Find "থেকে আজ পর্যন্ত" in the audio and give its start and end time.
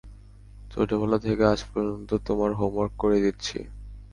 1.17-2.09